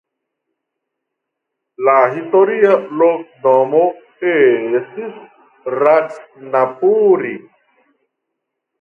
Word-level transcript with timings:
La 1.87 1.95
historia 2.15 2.73
loknomo 3.03 3.83
estis 4.81 5.71
"Ratnapuri". 5.79 7.39